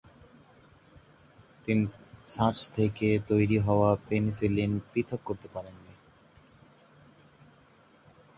তিনি 1.65 1.83
ছাঁচ 2.27 2.57
থেকে 2.69 3.07
তৈরি 3.27 3.57
হওয়া 3.57 3.89
পেনিসিলিন 4.07 4.71
পৃথক 4.91 5.21
করতে 5.25 5.47
পারেন 5.47 5.75
নি। 5.85 5.93